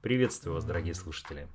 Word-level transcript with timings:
Приветствую 0.00 0.54
вас, 0.54 0.64
дорогие 0.64 0.94
слушатели! 0.94 1.46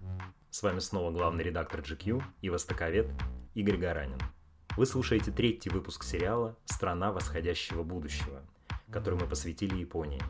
С 0.52 0.62
вами 0.62 0.78
снова 0.78 1.10
главный 1.10 1.44
редактор 1.44 1.80
GQ 1.80 2.22
и 2.42 2.52
востоковед 2.52 3.08
Игорь 3.56 3.78
Гаранин. 3.78 4.20
Вы 4.78 4.86
слушаете 4.86 5.32
третий 5.32 5.72
выпуск 5.72 6.04
сериала 6.04 6.56
«Страна 6.66 7.12
восходящего 7.12 7.82
будущего», 7.82 8.44
который 8.92 9.20
мы 9.20 9.26
посвятили 9.26 9.76
Японии. 9.76 10.22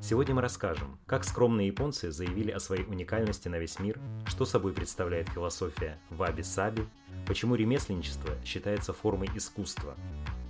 Сегодня 0.00 0.34
мы 0.34 0.40
расскажем, 0.40 0.98
как 1.06 1.24
скромные 1.24 1.66
японцы 1.66 2.10
заявили 2.10 2.50
о 2.50 2.58
своей 2.58 2.84
уникальности 2.84 3.48
на 3.48 3.58
весь 3.58 3.78
мир, 3.78 4.00
что 4.26 4.46
собой 4.46 4.72
представляет 4.72 5.28
философия 5.28 5.98
ваби-саби, 6.08 6.88
почему 7.26 7.54
ремесленничество 7.54 8.34
считается 8.44 8.94
формой 8.94 9.28
искусства, 9.34 9.94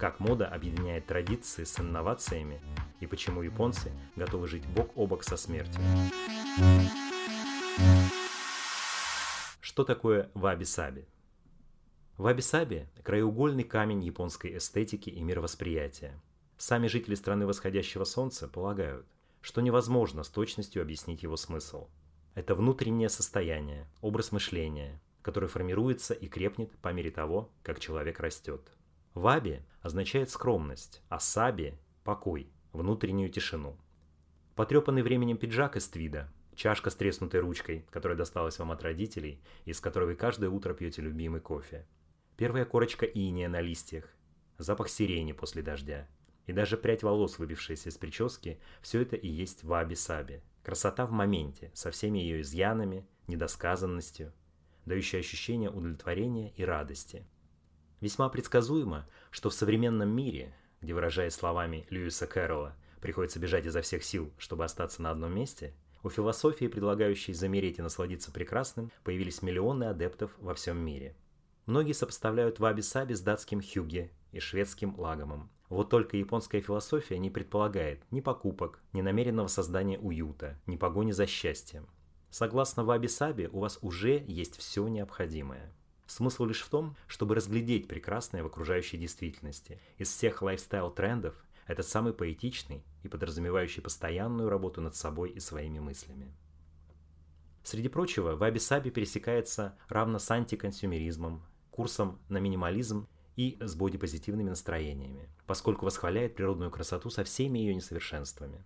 как 0.03 0.19
мода 0.19 0.49
объединяет 0.49 1.07
традиции 1.07 1.63
с 1.63 1.79
инновациями 1.79 2.61
и 2.99 3.07
почему 3.07 3.41
японцы 3.43 3.93
готовы 4.17 4.49
жить 4.49 4.67
бок 4.67 4.91
о 4.97 5.07
бок 5.07 5.23
со 5.23 5.37
смертью. 5.37 5.81
Что 9.61 9.85
такое 9.85 10.29
ваби-саби? 10.35 11.07
Ваби-саби– 12.19 12.89
краеугольный 13.05 13.63
камень 13.63 14.03
японской 14.03 14.57
эстетики 14.57 15.09
и 15.09 15.23
мировосприятия. 15.23 16.21
Сами 16.59 16.89
жители 16.89 17.15
страны 17.15 17.47
восходящего 17.47 18.03
солнца 18.03 18.49
полагают, 18.49 19.07
что 19.41 19.61
невозможно 19.61 20.25
с 20.25 20.29
точностью 20.31 20.83
объяснить 20.83 21.23
его 21.23 21.37
смысл. 21.37 21.87
Это 22.35 22.57
внутреннее 22.57 23.09
состояние, 23.09 23.87
образ 24.01 24.33
мышления, 24.33 25.01
который 25.23 25.49
формируется 25.49 26.13
и 26.13 26.27
крепнет 26.27 26.73
по 26.79 26.93
мере 26.93 27.13
того, 27.13 27.53
как 27.63 27.79
человек 27.79 28.19
растет. 28.19 28.63
Ваби 29.15 29.63
означает 29.83 30.31
скромность, 30.31 31.03
а 31.09 31.21
саби– 31.21 31.79
покой, 32.05 32.51
внутреннюю 32.73 33.31
тишину. 33.31 33.77
Потрепанный 34.55 35.03
временем 35.03 35.37
пиджак 35.37 35.77
из 35.77 35.87
твида, 35.89 36.33
чашка 36.55 36.89
с 36.89 36.95
треснутой 36.95 37.41
ручкой, 37.41 37.85
которая 37.91 38.17
досталась 38.17 38.59
вам 38.59 38.73
от 38.73 38.83
родителей, 38.83 39.43
из 39.67 39.81
которой 39.81 40.05
вы 40.07 40.15
каждое 40.15 40.49
утро 40.49 40.73
пьете 40.73 41.03
любимый 41.03 41.41
кофе. 41.41 41.87
Первая 42.39 42.65
корочка 42.65 43.05
иния 43.05 43.49
на 43.49 43.61
листьях, 43.61 44.05
запах 44.57 44.89
сирени 44.89 45.33
после 45.33 45.63
дождя. 45.63 46.09
И 46.47 46.53
даже 46.53 46.77
прядь 46.77 47.03
волос, 47.03 47.39
выбившаяся 47.39 47.91
из 47.91 47.99
прически, 47.99 48.59
все 48.81 49.03
это 49.03 49.17
и 49.17 49.29
есть 49.29 49.63
ваби-саби. 49.63 50.43
Красота 50.63 51.07
в 51.07 51.13
моменте, 51.13 51.71
со 51.75 51.91
всеми 51.91 52.19
ее 52.19 52.41
изъянами, 52.41 53.07
недосказанностью, 53.27 54.33
дающая 54.87 55.21
ощущение 55.21 55.71
удовлетворения 55.71 56.51
и 56.57 56.65
радости. 56.65 57.27
Весьма 58.03 58.29
предсказуемо, 58.29 59.07
что 59.31 59.49
в 59.49 59.55
современном 59.55 60.09
мире, 60.09 60.53
где, 60.81 60.93
выражаясь 60.93 61.35
словами 61.35 61.87
Льюиса 61.89 62.27
Кэрролла, 62.27 62.75
приходится 63.01 63.39
бежать 63.39 63.65
изо 63.65 63.81
всех 63.81 64.03
сил, 64.03 64.33
чтобы 64.39 64.65
остаться 64.65 65.01
на 65.01 65.13
одном 65.13 65.33
месте, 65.33 65.73
у 66.03 66.11
философии, 66.11 66.67
предлагающей 66.67 67.33
замереть 67.33 67.79
и 67.79 67.83
насладиться 67.83 68.33
прекрасным, 68.33 68.91
появились 69.05 69.41
миллионы 69.41 69.85
адептов 69.85 70.33
во 70.39 70.53
всем 70.53 70.79
мире. 70.79 71.15
Многие 71.67 71.93
сопоставляют 71.93 72.59
ваби-саби 72.59 73.15
с 73.15 73.21
датским 73.21 73.63
хюге 73.63 74.11
и 74.33 74.41
шведским 74.41 74.99
лагомом. 74.99 75.49
Вот 75.69 75.89
только 75.89 76.17
японская 76.17 76.61
философия 76.61 77.21
не 77.21 77.31
предполагает 77.31 78.03
ни 78.11 78.21
покупок, 78.21 78.81
ни 78.93 79.01
намеренного 79.01 79.47
создания 79.47 80.01
уюта, 80.01 80.59
ни 80.67 80.77
погони 80.77 81.13
за 81.13 81.29
счастьем. 81.29 81.87
Согласно 82.31 82.83
Ваби-Саби, 82.83 83.49
у 83.53 83.61
вас 83.61 83.79
уже 83.81 84.25
есть 84.27 84.57
все 84.57 84.89
необходимое. 84.89 85.73
Смысл 86.13 86.45
лишь 86.45 86.61
в 86.61 86.69
том, 86.69 86.95
чтобы 87.07 87.35
разглядеть 87.35 87.89
прекрасное 87.89 88.43
в 88.43 88.47
окружающей 88.47 88.99
действительности. 88.99 89.81
Из 89.97 90.11
всех 90.11 90.43
лайфстайл-трендов 90.43 91.35
это 91.67 91.83
самый 91.83 92.13
поэтичный 92.13 92.85
и 93.03 93.09
подразумевающий 93.09 93.81
постоянную 93.81 94.51
работу 94.51 94.83
над 94.83 94.95
собой 94.95 95.31
и 95.31 95.41
своими 95.41 95.79
мыслями. 95.79 96.31
Среди 97.63 97.89
прочего, 97.89 98.37
Ваби-Саби 98.37 98.91
пересекается 98.91 99.75
равно 99.89 100.19
с 100.19 100.31
антиконсюмеризмом, 100.31 101.47
курсом 101.71 102.21
на 102.29 102.37
минимализм 102.37 103.09
и 103.37 103.57
с 103.59 103.75
бодипозитивными 103.75 104.51
настроениями, 104.51 105.31
поскольку 105.47 105.87
восхваляет 105.87 106.37
природную 106.37 106.71
красоту 106.71 107.09
со 107.09 107.25
всеми 107.25 107.61
ее 107.61 107.75
несовершенствами. 107.75 108.63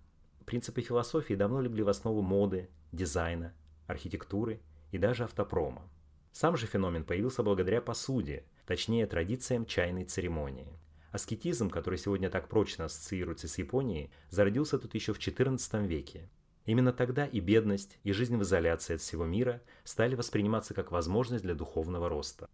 Принципы 0.46 0.80
философии 0.80 1.34
давно 1.34 1.60
легли 1.60 1.84
в 1.84 1.88
основу 1.90 2.22
моды, 2.22 2.68
дизайна, 2.90 3.54
архитектуры 3.86 4.60
и 4.90 4.98
даже 4.98 5.22
автопрома. 5.22 5.88
Сам 6.36 6.54
же 6.58 6.66
феномен 6.66 7.02
появился 7.02 7.42
благодаря 7.42 7.80
посуде, 7.80 8.44
точнее 8.66 9.06
традициям 9.06 9.64
чайной 9.64 10.04
церемонии. 10.04 10.78
Аскетизм, 11.10 11.70
который 11.70 11.98
сегодня 11.98 12.28
так 12.28 12.50
прочно 12.50 12.84
ассоциируется 12.84 13.48
с 13.48 13.56
Японией, 13.56 14.10
зародился 14.28 14.78
тут 14.78 14.94
еще 14.94 15.14
в 15.14 15.18
XIV 15.18 15.86
веке. 15.86 16.28
Именно 16.66 16.92
тогда 16.92 17.24
и 17.24 17.40
бедность, 17.40 17.98
и 18.02 18.12
жизнь 18.12 18.36
в 18.36 18.42
изоляции 18.42 18.96
от 18.96 19.00
всего 19.00 19.24
мира 19.24 19.62
стали 19.82 20.14
восприниматься 20.14 20.74
как 20.74 20.92
возможность 20.92 21.42
для 21.42 21.54
духовного 21.54 22.10
роста. 22.10 22.50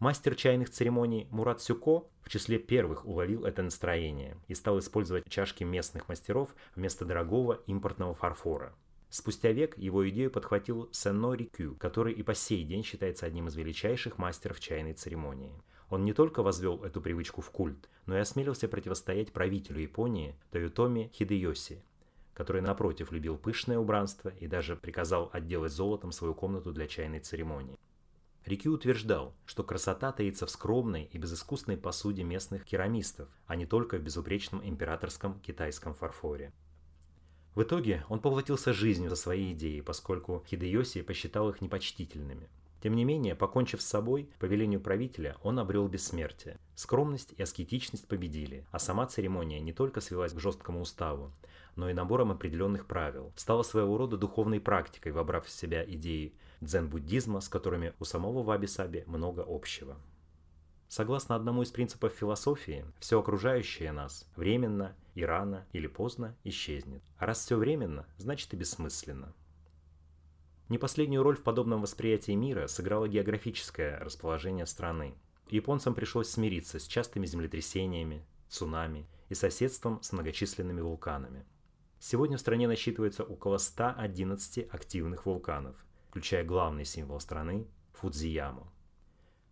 Мастер 0.00 0.34
чайных 0.34 0.70
церемоний 0.70 1.28
Мурат 1.30 1.62
Сюко 1.62 2.08
в 2.22 2.28
числе 2.28 2.58
первых 2.58 3.06
уловил 3.06 3.44
это 3.44 3.62
настроение 3.62 4.36
и 4.48 4.56
стал 4.56 4.80
использовать 4.80 5.30
чашки 5.30 5.62
местных 5.62 6.08
мастеров 6.08 6.56
вместо 6.74 7.04
дорогого 7.04 7.62
импортного 7.68 8.14
фарфора. 8.14 8.74
Спустя 9.10 9.52
век 9.52 9.76
его 9.78 10.08
идею 10.10 10.30
подхватил 10.30 10.88
Сенно 10.92 11.32
Рикю, 11.32 11.76
который 11.76 12.12
и 12.12 12.22
по 12.22 12.34
сей 12.34 12.62
день 12.64 12.84
считается 12.84 13.24
одним 13.24 13.48
из 13.48 13.56
величайших 13.56 14.18
мастеров 14.18 14.60
чайной 14.60 14.92
церемонии. 14.92 15.52
Он 15.88 16.04
не 16.04 16.12
только 16.12 16.42
возвел 16.42 16.84
эту 16.84 17.00
привычку 17.00 17.40
в 17.40 17.50
культ, 17.50 17.88
но 18.04 18.16
и 18.16 18.20
осмелился 18.20 18.68
противостоять 18.68 19.32
правителю 19.32 19.80
Японии 19.80 20.34
Тойотоми 20.50 21.10
Хидеоси, 21.14 21.82
который 22.34 22.60
напротив 22.60 23.10
любил 23.10 23.38
пышное 23.38 23.78
убранство 23.78 24.28
и 24.28 24.46
даже 24.46 24.76
приказал 24.76 25.30
отделать 25.32 25.72
золотом 25.72 26.12
свою 26.12 26.34
комнату 26.34 26.72
для 26.72 26.86
чайной 26.86 27.20
церемонии. 27.20 27.78
Рики 28.44 28.68
утверждал, 28.68 29.34
что 29.46 29.64
красота 29.64 30.12
таится 30.12 30.46
в 30.46 30.50
скромной 30.50 31.04
и 31.12 31.18
безыскусной 31.18 31.76
посуде 31.76 32.24
местных 32.24 32.64
керамистов, 32.64 33.28
а 33.46 33.56
не 33.56 33.66
только 33.66 33.96
в 33.96 34.02
безупречном 34.02 34.66
императорском 34.66 35.40
китайском 35.40 35.94
фарфоре. 35.94 36.52
В 37.58 37.64
итоге 37.64 38.04
он 38.08 38.20
поплатился 38.20 38.72
жизнью 38.72 39.10
за 39.10 39.16
свои 39.16 39.52
идеи, 39.52 39.80
поскольку 39.80 40.44
Хидеоси 40.46 41.02
посчитал 41.02 41.50
их 41.50 41.60
непочтительными. 41.60 42.48
Тем 42.80 42.94
не 42.94 43.04
менее, 43.04 43.34
покончив 43.34 43.82
с 43.82 43.84
собой, 43.84 44.30
по 44.38 44.44
велению 44.44 44.80
правителя, 44.80 45.36
он 45.42 45.58
обрел 45.58 45.88
бессмертие. 45.88 46.56
Скромность 46.76 47.34
и 47.36 47.42
аскетичность 47.42 48.06
победили, 48.06 48.64
а 48.70 48.78
сама 48.78 49.06
церемония 49.06 49.58
не 49.58 49.72
только 49.72 50.00
свелась 50.00 50.34
к 50.34 50.38
жесткому 50.38 50.80
уставу, 50.80 51.32
но 51.74 51.90
и 51.90 51.94
набором 51.94 52.30
определенных 52.30 52.86
правил, 52.86 53.32
стала 53.34 53.64
своего 53.64 53.98
рода 53.98 54.16
духовной 54.16 54.60
практикой, 54.60 55.10
вобрав 55.10 55.44
в 55.44 55.50
себя 55.50 55.84
идеи 55.84 56.34
дзен-буддизма, 56.60 57.40
с 57.40 57.48
которыми 57.48 57.92
у 57.98 58.04
самого 58.04 58.44
Ваби-Саби 58.44 59.02
много 59.08 59.44
общего. 59.44 59.96
Согласно 60.86 61.34
одному 61.34 61.62
из 61.62 61.70
принципов 61.70 62.12
философии, 62.12 62.84
все 62.98 63.20
окружающее 63.20 63.92
нас 63.92 64.26
временно 64.36 64.94
и 65.18 65.24
рано 65.24 65.66
или 65.72 65.88
поздно 65.88 66.36
исчезнет. 66.44 67.02
А 67.16 67.26
раз 67.26 67.40
все 67.40 67.56
временно, 67.56 68.06
значит 68.18 68.54
и 68.54 68.56
бессмысленно. 68.56 69.34
Не 70.68 70.78
последнюю 70.78 71.24
роль 71.24 71.36
в 71.36 71.42
подобном 71.42 71.82
восприятии 71.82 72.32
мира 72.32 72.68
сыграло 72.68 73.08
географическое 73.08 73.98
расположение 73.98 74.64
страны. 74.64 75.14
Японцам 75.50 75.96
пришлось 75.96 76.30
смириться 76.30 76.78
с 76.78 76.86
частыми 76.86 77.26
землетрясениями, 77.26 78.24
цунами 78.48 79.08
и 79.28 79.34
соседством 79.34 80.00
с 80.04 80.12
многочисленными 80.12 80.82
вулканами. 80.82 81.44
Сегодня 81.98 82.36
в 82.36 82.40
стране 82.40 82.68
насчитывается 82.68 83.24
около 83.24 83.58
111 83.58 84.72
активных 84.72 85.26
вулканов, 85.26 85.74
включая 86.10 86.44
главный 86.44 86.84
символ 86.84 87.18
страны– 87.18 87.66
Фудзияму. 87.94 88.70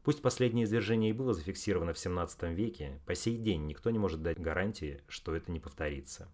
Пусть 0.06 0.22
последнее 0.22 0.66
извержение 0.66 1.10
и 1.10 1.12
было 1.12 1.34
зафиксировано 1.34 1.92
в 1.92 1.98
17 1.98 2.44
веке, 2.54 3.00
по 3.06 3.16
сей 3.16 3.36
день 3.36 3.66
никто 3.66 3.90
не 3.90 3.98
может 3.98 4.22
дать 4.22 4.38
гарантии, 4.38 5.02
что 5.08 5.34
это 5.34 5.50
не 5.50 5.58
повторится. 5.58 6.28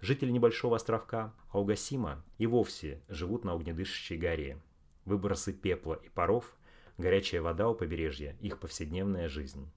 Жители 0.00 0.30
небольшого 0.30 0.76
островка 0.76 1.34
Аугасима 1.50 2.24
и 2.38 2.46
вовсе 2.46 3.02
живут 3.08 3.44
на 3.44 3.54
огнедышащей 3.54 4.16
горе. 4.16 4.62
Выбросы 5.04 5.52
пепла 5.52 5.94
и 5.94 6.08
паров, 6.08 6.56
горячая 6.96 7.42
вода 7.42 7.68
у 7.68 7.74
побережья– 7.74 8.36
их 8.40 8.60
повседневная 8.60 9.28
жизнь. 9.28 9.68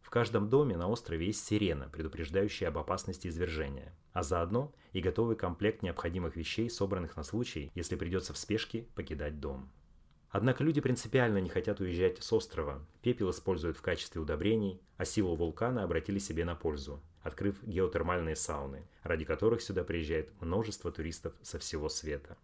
В 0.00 0.08
каждом 0.08 0.48
доме 0.48 0.74
на 0.74 0.88
острове 0.88 1.26
есть 1.26 1.44
сирена, 1.44 1.90
предупреждающая 1.90 2.68
об 2.68 2.78
опасности 2.78 3.28
извержения, 3.28 3.94
а 4.14 4.22
заодно 4.22 4.72
и 4.94 5.02
готовый 5.02 5.36
комплект 5.36 5.82
необходимых 5.82 6.34
вещей, 6.34 6.70
собранных 6.70 7.14
на 7.14 7.24
случай, 7.24 7.70
если 7.74 7.96
придется 7.96 8.32
в 8.32 8.38
спешке 8.38 8.86
покидать 8.94 9.38
дом. 9.38 9.70
Однако 10.30 10.62
люди 10.62 10.80
принципиально 10.80 11.38
не 11.38 11.48
хотят 11.48 11.80
уезжать 11.80 12.22
с 12.22 12.32
острова, 12.32 12.84
пепел 13.02 13.30
используют 13.30 13.76
в 13.76 13.82
качестве 13.82 14.20
удобрений, 14.20 14.80
а 14.96 15.04
силу 15.04 15.34
вулкана 15.36 15.84
обратили 15.84 16.18
себе 16.18 16.44
на 16.44 16.54
пользу, 16.54 17.00
открыв 17.22 17.62
геотермальные 17.62 18.36
сауны, 18.36 18.86
ради 19.02 19.24
которых 19.24 19.62
сюда 19.62 19.84
приезжает 19.84 20.30
множество 20.40 20.92
туристов 20.92 21.32
со 21.42 21.58
всего 21.58 21.88
света. 21.88 22.36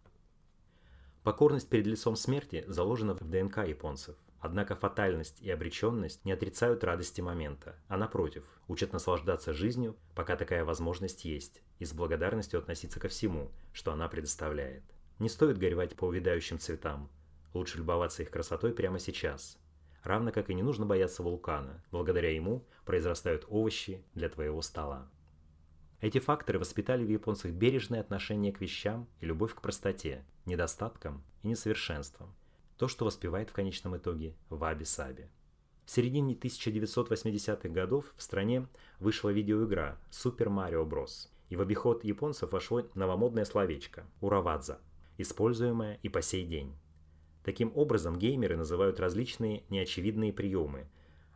Покорность 1.23 1.69
перед 1.69 1.87
лицом 1.87 2.17
смерти 2.17 2.65
заложена 2.67 3.15
в 3.15 3.29
ДНК 3.29 3.67
японцев, 3.67 4.17
Однако 4.45 4.77
фатальность 4.77 5.41
и 5.41 5.51
обреченность 5.51 6.23
не 6.27 6.33
отрицают 6.33 6.85
радости 6.85 7.23
момента, 7.23 7.77
а 7.89 7.97
напротив, 7.97 8.45
учат 8.69 8.93
наслаждаться 8.93 9.55
жизнью, 9.55 9.97
пока 10.15 10.37
такая 10.37 10.67
возможность 10.67 11.25
есть, 11.25 11.63
и 11.79 11.87
с 11.87 11.95
благодарностью 11.95 12.59
относиться 12.59 13.01
ко 13.01 13.09
всему, 13.09 13.51
что 13.73 13.91
она 13.91 14.07
предоставляет. 14.07 14.83
Не 15.19 15.31
стоит 15.31 15.57
горевать 15.57 15.97
по 15.97 16.05
увядающим 16.05 16.59
цветам, 16.59 17.09
лучше 17.55 17.79
любоваться 17.79 18.23
их 18.23 18.31
красотой 18.31 18.73
прямо 18.73 18.99
сейчас. 18.99 19.59
Равно 20.03 20.33
как 20.33 20.51
и 20.51 20.55
не 20.55 20.63
нужно 20.63 20.85
бояться 20.85 21.23
вулкана, 21.23 21.83
благодаря 21.91 22.31
ему 22.31 22.67
произрастают 22.85 23.47
овощи 23.49 24.05
для 24.15 24.29
твоего 24.29 24.61
стола. 24.61 25.09
Эти 26.01 26.19
факторы 26.19 26.59
воспитали 26.59 27.03
в 27.03 27.09
японцах 27.09 27.53
бережное 27.53 28.01
отношение 28.01 28.53
к 28.53 28.61
вещам 28.61 29.09
и 29.21 29.27
любовь 29.27 29.55
к 29.55 29.63
простоте, 29.63 30.23
недостаткам 30.45 31.25
и 31.43 31.49
несовершенствам. 31.49 32.35
То, 32.77 32.89
что 32.89 33.07
воспевает 33.07 33.49
в 33.49 33.55
конечном 33.55 33.97
итоге 33.97 34.37
Ваби-Саби. 34.51 35.31
В 35.87 35.91
середине 35.91 36.35
1980-х 36.35 37.69
годов 37.71 38.13
в 38.17 38.23
стране 38.23 38.67
вышла 38.99 39.31
видеоигра 39.31 39.99
Super 40.11 40.49
Mario 40.49 40.87
Bros. 40.87 41.29
И 41.49 41.57
в 41.57 41.63
обиход 41.63 42.05
японцев 42.05 42.53
вошло 42.53 42.87
новомодное 42.95 43.45
словечко 43.47 44.05
«уравадза», 44.21 44.81
используемое 45.17 45.99
и 46.03 46.09
по 46.09 46.21
сей 46.21 46.45
день. 46.45 46.75
Таким 47.45 47.73
образом, 47.77 48.19
геймеры 48.19 48.57
называют 48.57 48.99
различные 48.99 49.65
неочевидные 49.69 50.33
приемы, 50.33 50.89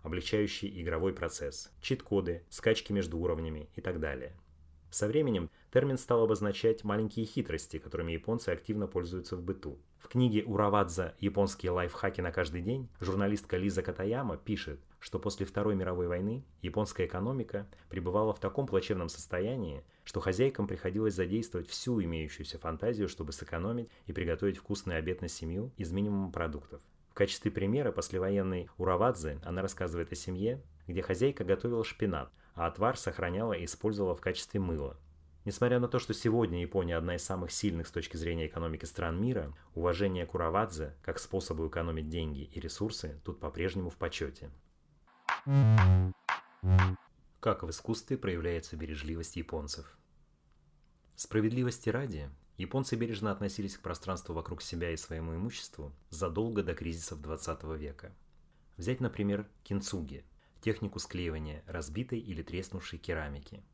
облегчающие 0.03 0.81
игровой 0.81 1.13
процесс, 1.13 1.71
чит-коды, 1.81 2.43
скачки 2.49 2.93
между 2.93 3.19
уровнями 3.19 3.69
и 3.77 3.81
так 3.81 4.01
далее– 4.01 4.35
со 4.91 5.07
временем 5.07 5.51
термин 5.71 5.99
стал 5.99 6.25
обозначать 6.25 6.83
маленькие 6.83 7.27
хитрости, 7.27 7.79
которыми 7.79 8.13
японцы 8.13 8.49
активно 8.49 8.87
пользуются 8.87 9.37
в 9.37 9.43
быту. 9.43 9.79
В 9.99 10.09
книге 10.09 10.45
Уравадза 10.45 11.15
«Японские 11.21 11.73
лайфхаки 11.73 12.23
на 12.23 12.33
каждый 12.33 12.63
день» 12.63 12.89
журналистка 12.99 13.59
Лиза 13.59 13.83
Катаяма 13.83 14.39
пишет, 14.39 14.81
что 14.99 15.19
после 15.19 15.45
Второй 15.45 15.75
мировой 15.75 16.09
войны 16.09 16.45
японская 16.63 17.07
экономика 17.07 17.69
пребывала 17.91 18.33
в 18.33 18.41
таком 18.41 18.67
плачевном 18.67 19.11
состоянии, 19.11 19.85
что 20.09 20.21
хозяйкам 20.21 20.67
приходилось 20.67 21.13
задействовать 21.13 21.69
всю 21.69 22.03
имеющуюся 22.03 22.59
фантазию, 22.59 23.11
чтобы 23.11 23.33
сэкономить 23.33 23.91
и 24.07 24.15
приготовить 24.15 24.57
вкусный 24.57 24.97
обед 24.97 25.21
на 25.21 25.29
семью 25.29 25.71
из 25.77 25.93
минимума 25.93 26.33
продуктов. 26.33 26.81
В 27.11 27.15
качестве 27.15 27.51
примера 27.51 27.93
послевоенной 27.93 28.71
Уравадзе 28.79 29.39
она 29.45 29.61
рассказывает 29.61 30.11
о 30.11 30.15
семье, 30.15 30.63
где 30.87 31.03
хозяйка 31.03 31.45
готовила 31.45 31.85
шпинат, 31.85 32.33
а 32.55 32.67
отвар 32.67 32.97
сохраняла 32.97 33.53
и 33.53 33.67
использовала 33.67 34.17
в 34.17 34.23
качестве 34.23 34.61
мыла. 34.61 34.97
Несмотря 35.45 35.79
на 35.79 35.89
то, 35.89 35.99
что 35.99 36.15
сегодня 36.15 36.63
Япония 36.63 36.97
одна 36.97 37.17
из 37.17 37.23
самых 37.23 37.53
сильных 37.53 37.87
с 37.87 37.93
точки 37.93 38.17
зрения 38.17 38.47
экономики 38.47 38.87
стран 38.87 39.21
мира, 39.21 39.55
уважение 39.75 40.25
к 40.25 40.35
Уравадзе 40.35 40.95
как 41.03 41.19
способу 41.19 41.69
экономить 41.69 42.09
деньги 42.09 42.45
и 42.45 42.61
ресурсы 42.61 43.21
тут 43.27 43.41
по-прежнему 43.41 43.91
в 43.91 43.97
почете. 43.97 44.51
Как 47.41 47.63
в 47.63 47.69
искусстве 47.69 48.17
проявляется 48.17 48.75
бережливость 48.75 49.37
японцев? 49.37 49.98
Справедливости 51.19 51.89
ради, 51.89 52.31
японцы 52.59 52.95
бережно 52.95 53.33
относились 53.33 53.77
к 53.77 53.81
пространству 53.81 54.37
вокруг 54.37 54.63
себя 54.63 54.93
и 54.93 54.97
своему 54.97 55.35
имуществу 55.35 55.93
задолго 56.11 56.63
до 56.63 56.75
кризисов 56.75 57.21
20 57.21 57.65
века. 57.77 58.15
Взять, 58.77 59.01
например, 59.01 59.49
кинцуги– 59.65 60.25
технику 60.61 61.01
склеивания 61.01 61.65
разбитой 61.67 62.21
или 62.21 62.45
треснувшей 62.45 63.01
керамики. 63.01 63.65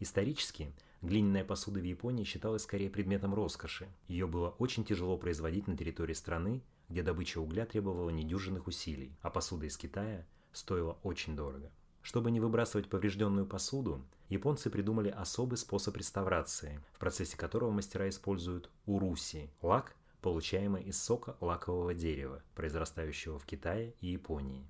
Исторически 0.00 0.74
глиняная 1.00 1.44
посуда 1.44 1.78
в 1.78 1.84
Японии 1.84 2.24
считалась 2.24 2.64
скорее 2.64 2.90
предметом 2.90 3.34
роскоши. 3.34 3.88
Ее 4.08 4.26
было 4.26 4.48
очень 4.58 4.84
тяжело 4.84 5.16
производить 5.16 5.68
на 5.68 5.76
территории 5.76 6.14
страны, 6.14 6.60
где 6.88 7.04
добыча 7.04 7.38
угля 7.38 7.66
требовала 7.66 8.10
недюжинных 8.10 8.66
усилий, 8.66 9.14
а 9.22 9.30
посуда 9.30 9.66
из 9.66 9.76
Китая 9.76 10.26
стоила 10.52 10.98
очень 11.04 11.36
дорого. 11.36 11.70
Чтобы 12.02 12.30
не 12.30 12.40
выбрасывать 12.40 12.88
поврежденную 12.88 13.46
посуду, 13.46 14.04
японцы 14.28 14.70
придумали 14.70 15.08
особый 15.10 15.58
способ 15.58 15.96
реставрации, 15.96 16.82
в 16.92 16.98
процессе 16.98 17.36
которого 17.36 17.70
мастера 17.70 18.08
используют 18.08 18.70
уруси– 18.86 19.50
лак, 19.62 19.94
получаемый 20.22 20.82
из 20.82 21.02
сока 21.02 21.36
лакового 21.40 21.94
дерева, 21.94 22.42
произрастающего 22.54 23.38
в 23.38 23.44
Китае 23.44 23.94
и 24.00 24.08
Японии. 24.08 24.66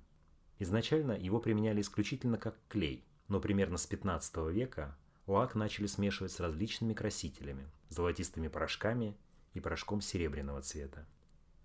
Изначально 0.59 1.13
его 1.13 1.39
применяли 1.39 1.81
исключительно 1.81 2.37
как 2.37 2.55
клей, 2.67 3.03
но 3.27 3.39
примерно 3.39 3.77
с 3.77 3.87
15 3.87 4.51
века 4.51 4.97
лак 5.25 5.55
начали 5.55 5.87
смешивать 5.87 6.31
с 6.31 6.39
различными 6.39 6.93
красителями, 6.93 7.69
золотистыми 7.89 8.47
порошками 8.47 9.17
и 9.53 9.59
порошком 9.59 10.01
серебряного 10.01 10.61
цвета. 10.61 11.07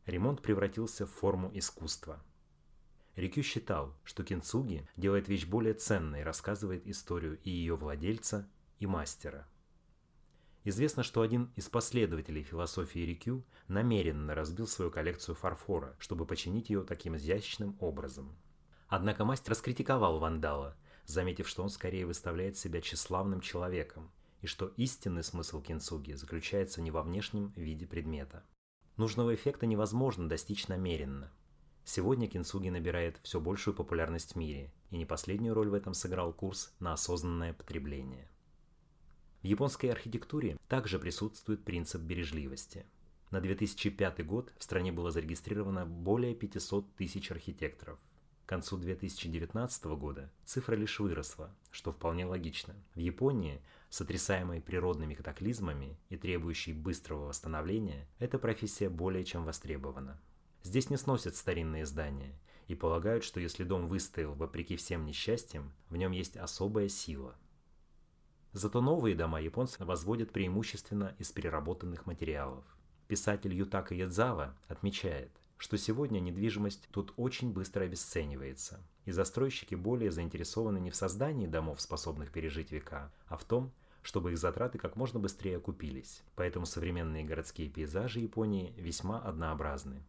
Ремонт 0.06 0.40
превратился 0.40 1.06
в 1.06 1.10
форму 1.10 1.50
искусства. 1.52 2.22
Рикю 3.16 3.42
считал, 3.42 3.96
что 4.04 4.22
кинцуги 4.22 4.86
делает 4.96 5.28
вещь 5.28 5.46
более 5.46 5.74
ценной, 5.74 6.22
рассказывает 6.22 6.86
историю 6.86 7.38
и 7.42 7.50
ее 7.50 7.76
владельца, 7.76 8.48
и 8.78 8.86
мастера. 8.86 9.48
Известно, 10.64 11.02
что 11.02 11.22
один 11.22 11.50
из 11.56 11.68
последователей 11.68 12.42
философии 12.42 13.00
Рикю 13.00 13.44
намеренно 13.68 14.34
разбил 14.34 14.66
свою 14.66 14.90
коллекцию 14.90 15.34
фарфора, 15.34 15.96
чтобы 15.98 16.26
починить 16.26 16.70
ее 16.70 16.82
таким 16.82 17.16
изящным 17.16 17.76
образом– 17.80 18.36
Однако 18.88 19.24
мастер 19.24 19.50
раскритиковал 19.50 20.18
вандала, 20.18 20.76
заметив, 21.06 21.48
что 21.48 21.62
он 21.62 21.70
скорее 21.70 22.06
выставляет 22.06 22.56
себя 22.56 22.80
тщеславным 22.80 23.40
человеком, 23.40 24.12
и 24.42 24.46
что 24.46 24.68
истинный 24.76 25.24
смысл 25.24 25.60
кинцуги 25.60 26.12
заключается 26.12 26.80
не 26.80 26.90
во 26.90 27.02
внешнем 27.02 27.52
виде 27.56 27.86
предмета. 27.86 28.44
Нужного 28.96 29.34
эффекта 29.34 29.66
невозможно 29.66 30.28
достичь 30.28 30.68
намеренно. 30.68 31.32
Сегодня 31.86 32.28
кинцуги 32.28 32.68
набирает 32.68 33.18
все 33.22 33.40
большую 33.40 33.72
популярность 33.72 34.32
в 34.32 34.36
мире, 34.36 34.70
и 34.90 34.98
не 34.98 35.06
последнюю 35.06 35.54
роль 35.54 35.70
в 35.70 35.74
этом 35.74 35.94
сыграл 35.94 36.34
курс 36.34 36.74
на 36.80 36.92
осознанное 36.92 37.54
потребление. 37.54 38.28
В 39.40 39.46
японской 39.46 39.86
архитектуре 39.86 40.58
также 40.68 40.98
присутствует 40.98 41.64
принцип 41.64 42.02
бережливости. 42.02 42.84
На 43.30 43.40
2005 43.40 44.26
год 44.26 44.52
в 44.58 44.62
стране 44.62 44.92
было 44.92 45.10
зарегистрировано 45.10 45.86
более 45.86 46.34
500 46.34 46.94
тысяч 46.96 47.30
архитекторов– 47.30 47.98
к 48.46 48.48
концу 48.48 48.76
2019 48.76 49.84
года 49.96 50.30
цифра 50.44 50.76
лишь 50.76 51.00
выросла, 51.00 51.50
что 51.72 51.90
вполне 51.90 52.26
логично. 52.26 52.76
В 52.94 53.00
Японии, 53.00 53.60
сотрясаемой 53.90 54.60
природными 54.60 55.14
катаклизмами 55.14 55.98
и 56.10 56.16
требующей 56.16 56.72
быстрого 56.72 57.26
восстановления, 57.26 58.06
эта 58.20 58.38
профессия 58.38 58.88
более 58.88 59.24
чем 59.24 59.44
востребована. 59.44 60.20
Здесь 60.66 60.90
не 60.90 60.96
сносят 60.96 61.36
старинные 61.36 61.86
здания 61.86 62.34
и 62.66 62.74
полагают, 62.74 63.22
что 63.22 63.38
если 63.38 63.62
дом 63.62 63.86
выстоял 63.86 64.34
вопреки 64.34 64.74
всем 64.74 65.06
несчастьям, 65.06 65.72
в 65.90 65.96
нем 65.96 66.10
есть 66.10 66.36
особая 66.36 66.88
сила. 66.88 67.36
Зато 68.50 68.80
новые 68.80 69.14
дома 69.14 69.40
японцы 69.40 69.84
возводят 69.84 70.32
преимущественно 70.32 71.14
из 71.20 71.30
переработанных 71.30 72.06
материалов. 72.06 72.64
Писатель 73.06 73.54
Ютака 73.54 73.94
Ядзава 73.94 74.56
отмечает– 74.66 75.30
что 75.56 75.78
сегодня 75.78 76.18
недвижимость 76.18 76.88
тут 76.90 77.14
очень 77.16 77.52
быстро 77.52 77.84
обесценивается, 77.84 78.80
и 79.04 79.12
застройщики 79.12 79.74
более 79.74 80.10
заинтересованы 80.10 80.78
не 80.78 80.90
в 80.90 80.96
создании 80.96 81.46
домов, 81.46 81.80
способных 81.80 82.30
пережить 82.30 82.72
века, 82.72 83.10
а 83.28 83.36
в 83.36 83.44
том, 83.44 83.72
чтобы 84.02 84.32
их 84.32 84.38
затраты 84.38 84.78
как 84.78 84.96
можно 84.96 85.18
быстрее 85.18 85.56
окупились. 85.56 86.22
Поэтому 86.34 86.66
современные 86.66 87.24
городские 87.24 87.70
пейзажи 87.70 88.20
Японии 88.20 88.74
весьма 88.76 89.20
однообразны. 89.20 90.02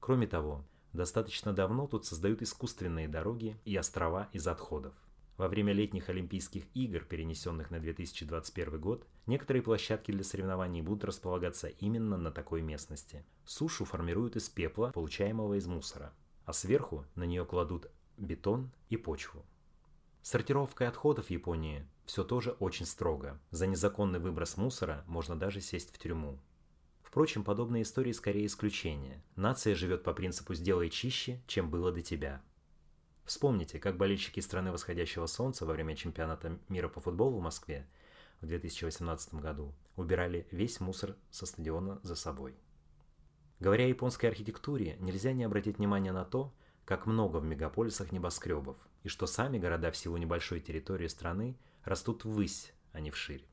Кроме 0.00 0.26
того, 0.26 0.64
достаточно 0.92 1.52
давно 1.52 1.86
тут 1.86 2.04
создают 2.04 2.42
искусственные 2.42 3.08
дороги 3.08 3.56
и 3.64 3.76
острова 3.76 4.28
из 4.32 4.46
отходов. 4.46 4.94
Во 5.36 5.48
время 5.48 5.74
летних 5.74 6.08
Олимпийских 6.08 6.64
игр, 6.72 7.00
перенесенных 7.04 7.70
на 7.70 7.78
2021 7.78 8.80
год, 8.80 9.06
некоторые 9.26 9.62
площадки 9.62 10.10
для 10.10 10.24
соревнований 10.24 10.80
будут 10.80 11.04
располагаться 11.04 11.68
именно 11.68 12.16
на 12.16 12.30
такой 12.30 12.62
местности. 12.62 13.24
Сушу 13.44 13.84
формируют 13.84 14.36
из 14.36 14.48
пепла, 14.48 14.92
получаемого 14.94 15.54
из 15.54 15.66
мусора, 15.66 16.14
а 16.46 16.54
сверху 16.54 17.04
на 17.14 17.24
нее 17.24 17.44
кладут 17.44 17.90
бетон 18.16 18.70
и 18.88 18.96
почву. 18.96 19.44
Сортировкой 20.22 20.88
отходов 20.88 21.26
в 21.26 21.30
Японии 21.30 21.86
все 22.06 22.24
тоже 22.24 22.52
очень 22.52 22.86
строго. 22.86 23.38
За 23.50 23.66
незаконный 23.66 24.18
выброс 24.18 24.56
мусора 24.56 25.04
можно 25.06 25.38
даже 25.38 25.60
сесть 25.60 25.94
в 25.94 25.98
тюрьму. 25.98 26.38
Впрочем, 27.16 27.44
подобные 27.44 27.82
истории 27.82 28.12
скорее 28.12 28.44
исключение. 28.44 29.22
Нация 29.36 29.74
живет 29.74 30.02
по 30.02 30.12
принципу 30.12 30.52
«сделай 30.52 30.90
чище, 30.90 31.40
чем 31.46 31.70
было 31.70 31.90
до 31.90 32.02
тебя». 32.02 32.42
Вспомните, 33.24 33.78
как 33.78 33.96
болельщики 33.96 34.40
страны 34.40 34.70
восходящего 34.70 35.24
солнца 35.24 35.64
во 35.64 35.72
время 35.72 35.96
чемпионата 35.96 36.58
мира 36.68 36.90
по 36.90 37.00
футболу 37.00 37.38
в 37.38 37.42
Москве 37.42 37.88
в 38.42 38.46
2018 38.46 39.32
году 39.36 39.74
убирали 39.96 40.46
весь 40.50 40.78
мусор 40.78 41.16
со 41.30 41.46
стадиона 41.46 42.00
за 42.02 42.16
собой. 42.16 42.54
Говоря 43.60 43.86
о 43.86 43.88
японской 43.88 44.26
архитектуре, 44.26 44.98
нельзя 45.00 45.32
не 45.32 45.44
обратить 45.44 45.78
внимание 45.78 46.12
на 46.12 46.26
то, 46.26 46.52
как 46.84 47.06
много 47.06 47.38
в 47.38 47.46
мегаполисах 47.46 48.12
небоскребов, 48.12 48.76
и 49.04 49.08
что 49.08 49.26
сами 49.26 49.58
города 49.58 49.90
в 49.90 49.96
силу 49.96 50.18
небольшой 50.18 50.60
территории 50.60 51.06
страны 51.06 51.56
растут 51.82 52.26
ввысь, 52.26 52.74
а 52.92 53.00
не 53.00 53.10
вширь. 53.10 53.48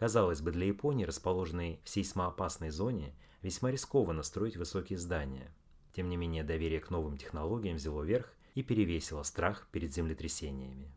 Казалось 0.00 0.40
бы, 0.40 0.50
для 0.50 0.66
Японии, 0.66 1.04
расположенной 1.04 1.80
в 1.84 1.88
сейсмоопасной 1.88 2.70
зоне, 2.70 3.14
весьма 3.40 3.70
рискованно 3.70 4.24
строить 4.24 4.56
высокие 4.56 4.98
здания– 4.98 5.54
Тем 5.92 6.08
не 6.08 6.16
менее, 6.16 6.44
доверие 6.44 6.80
к 6.80 6.90
новым 6.90 7.16
технологиям 7.16 7.76
взяло 7.76 8.02
верх 8.02 8.32
и 8.54 8.62
перевесило 8.62 9.22
страх 9.22 9.66
перед 9.72 9.92
землетрясениями. 9.92 10.92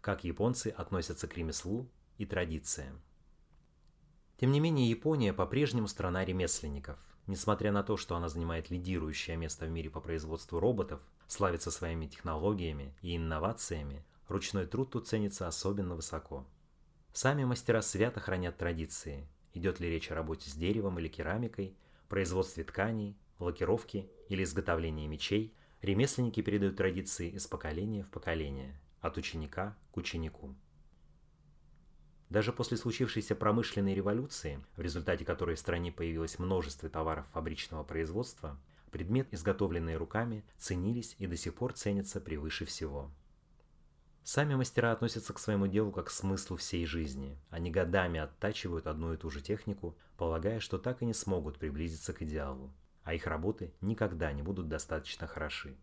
Как 0.00 0.24
японцы 0.24 0.68
относятся 0.68 1.28
к 1.28 1.36
ремеслу 1.36 1.88
и 2.18 2.26
традициям? 2.26 3.00
Тем 4.36 4.50
не 4.50 4.58
менее, 4.58 4.90
Япония 4.90 5.32
по-прежнему 5.32 5.86
страна 5.86 6.24
ремесленников. 6.24 6.98
Несмотря 7.28 7.70
на 7.70 7.84
то, 7.84 7.96
что 7.96 8.16
она 8.16 8.28
занимает 8.28 8.70
лидирующее 8.70 9.36
место 9.36 9.66
в 9.66 9.70
мире 9.70 9.88
по 9.88 10.00
производству 10.00 10.58
роботов, 10.58 11.00
славится 11.28 11.70
своими 11.70 12.08
технологиями 12.08 12.96
и 13.00 13.16
инновациями, 13.16 14.04
ручной 14.28 14.66
труд 14.66 14.90
тут 14.90 15.08
ценится 15.08 15.46
особенно 15.46 15.94
высоко. 15.94 16.46
Сами 17.12 17.44
мастера 17.44 17.82
свято 17.82 18.20
хранят 18.20 18.56
традиции. 18.56 19.28
Идет 19.54 19.80
ли 19.80 19.88
речь 19.90 20.10
о 20.10 20.14
работе 20.14 20.48
с 20.48 20.54
деревом 20.54 20.98
или 20.98 21.08
керамикой, 21.08 21.76
производстве 22.08 22.64
тканей, 22.64 23.16
лакировке 23.38 24.06
или 24.28 24.44
изготовлении 24.44 25.06
мечей, 25.06 25.54
ремесленники 25.80 26.42
передают 26.42 26.76
традиции 26.76 27.30
из 27.30 27.46
поколения 27.46 28.04
в 28.04 28.10
поколение, 28.10 28.78
от 29.00 29.16
ученика 29.16 29.76
к 29.92 29.96
ученику. 29.96 30.54
Даже 32.30 32.52
после 32.52 32.78
случившейся 32.78 33.34
промышленной 33.34 33.94
революции, 33.94 34.64
в 34.76 34.80
результате 34.80 35.24
которой 35.24 35.56
в 35.56 35.58
стране 35.58 35.92
появилось 35.92 36.38
множество 36.38 36.88
товаров 36.88 37.26
фабричного 37.32 37.84
производства, 37.84 38.58
предмет, 38.90 39.28
изготовленные 39.32 39.96
руками, 39.96 40.44
ценились 40.56 41.14
и 41.18 41.26
до 41.26 41.36
сих 41.36 41.54
пор 41.54 41.74
ценятся 41.74 42.20
превыше 42.20 42.64
всего. 42.64 43.10
Сами 44.24 44.54
мастера 44.54 44.92
относятся 44.92 45.32
к 45.32 45.38
своему 45.38 45.66
делу 45.66 45.90
как 45.90 46.06
к 46.06 46.10
смыслу 46.10 46.56
всей 46.56 46.86
жизни. 46.86 47.36
Они 47.50 47.70
годами 47.70 48.20
оттачивают 48.20 48.86
одну 48.86 49.12
и 49.12 49.16
ту 49.16 49.30
же 49.30 49.40
технику, 49.40 49.96
полагая, 50.16 50.60
что 50.60 50.78
так 50.78 51.02
и 51.02 51.06
не 51.06 51.14
смогут 51.14 51.58
приблизиться 51.58 52.12
к 52.12 52.22
идеалу, 52.22 52.72
а 53.02 53.14
их 53.14 53.26
работы 53.26 53.74
никогда 53.80 54.32
не 54.32 54.42
будут 54.42 54.68
достаточно 54.68 55.26
хороши. 55.26 55.76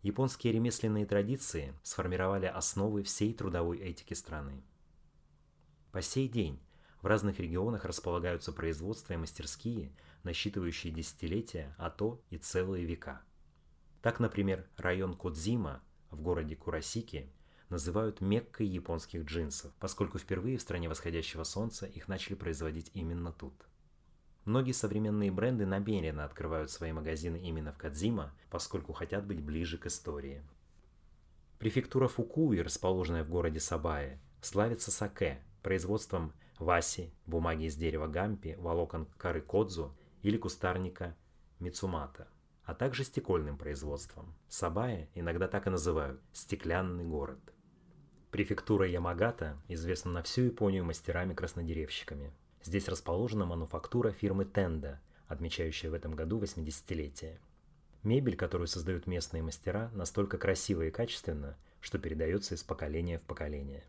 Японские 0.00 0.54
ремесленные 0.54 1.04
традиции 1.04 1.74
сформировали 1.82 2.46
основы 2.46 3.02
всей 3.02 3.34
трудовой 3.34 3.78
этики 3.78 4.14
страны. 4.14 4.64
По 5.92 6.00
сей 6.00 6.28
день 6.28 6.60
в 7.02 7.06
разных 7.06 7.38
регионах 7.40 7.84
располагаются 7.84 8.52
производства 8.52 9.12
и 9.12 9.18
мастерские, 9.18 9.94
насчитывающие 10.22 10.92
десятилетия, 10.92 11.74
а 11.76 11.90
то 11.90 12.22
и 12.30 12.38
целые 12.38 12.86
века. 12.86 13.22
Так, 14.00 14.18
например, 14.18 14.66
район 14.78 15.14
Кодзима 15.14 15.82
в 16.10 16.20
городе 16.22 16.56
Курасики 16.56 17.30
называют 17.72 18.20
Меккой 18.20 18.66
японских 18.66 19.24
джинсов, 19.24 19.72
поскольку 19.80 20.18
впервые 20.18 20.58
в 20.58 20.62
стране 20.62 20.88
восходящего 20.88 21.42
солнца 21.42 21.86
их 21.86 22.06
начали 22.06 22.34
производить 22.34 22.90
именно 22.94 23.32
тут. 23.32 23.54
Многие 24.44 24.72
современные 24.72 25.30
бренды 25.30 25.66
намеренно 25.66 26.24
открывают 26.24 26.70
свои 26.70 26.92
магазины 26.92 27.38
именно 27.38 27.72
в 27.72 27.78
Кадзима, 27.78 28.32
поскольку 28.50 28.92
хотят 28.92 29.26
быть 29.26 29.42
ближе 29.42 29.78
к 29.78 29.86
истории. 29.86 30.42
Префектура 31.58 32.08
Фукуи, 32.08 32.58
расположенная 32.58 33.24
в 33.24 33.30
городе 33.30 33.60
Сабае, 33.60 34.20
славится 34.40 34.90
саке, 34.90 35.40
производством 35.62 36.32
васи, 36.58 37.12
бумаги 37.26 37.64
из 37.64 37.76
дерева 37.76 38.06
гампи, 38.06 38.56
волокон 38.58 39.06
коры 39.16 39.40
кодзу 39.40 39.96
или 40.22 40.36
кустарника 40.36 41.16
мицумата, 41.60 42.28
а 42.64 42.74
также 42.74 43.04
стекольным 43.04 43.56
производством. 43.56 44.34
Сабая 44.48 45.08
иногда 45.14 45.48
так 45.48 45.68
и 45.68 45.70
называют– 45.70 46.20
стеклянный 46.32 47.04
город. 47.04 47.38
Префектура 48.32 48.88
Ямагата 48.88 49.58
известна 49.68 50.10
на 50.10 50.22
всю 50.22 50.44
Японию 50.44 50.86
мастерами-краснодеревщиками. 50.86 52.32
Здесь 52.64 52.88
расположена 52.88 53.44
мануфактура 53.44 54.10
фирмы 54.10 54.46
Тенда, 54.46 55.02
отмечающая 55.26 55.90
в 55.90 55.92
этом 55.92 56.16
году 56.16 56.40
80-летие. 56.40 57.36
Мебель, 58.02 58.36
которую 58.36 58.68
создают 58.68 59.06
местные 59.06 59.42
мастера, 59.42 59.90
настолько 59.92 60.38
красива 60.38 60.80
и 60.80 60.90
качественна, 60.90 61.58
что 61.82 61.98
передается 61.98 62.54
из 62.54 62.62
поколения 62.62 63.18
в 63.18 63.22
поколение. 63.22 63.84